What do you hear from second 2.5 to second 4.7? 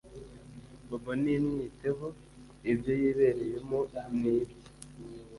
ibyo yibereyemo nibye